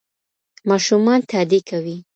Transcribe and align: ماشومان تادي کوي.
ماشومان 0.69 1.19
تادي 1.31 1.59
کوي. 1.69 1.97